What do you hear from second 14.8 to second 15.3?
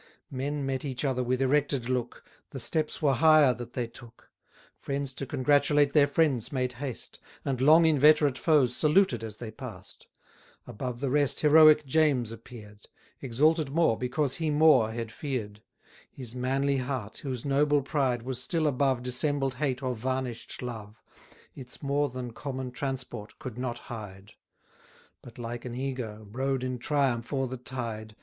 had